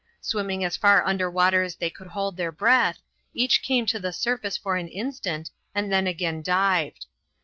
[0.19, 2.97] Swimming as far under water as they could hold their breath,
[3.35, 7.05] each came to the surface for an instant, and then again dived.